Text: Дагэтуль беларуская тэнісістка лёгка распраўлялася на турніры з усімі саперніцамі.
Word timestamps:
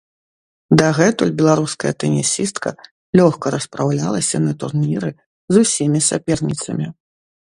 Дагэтуль 0.79 1.33
беларуская 1.41 1.91
тэнісістка 2.03 2.69
лёгка 3.21 3.51
распраўлялася 3.55 4.37
на 4.47 4.53
турніры 4.63 5.11
з 5.55 5.63
усімі 5.65 5.99
саперніцамі. 6.09 6.87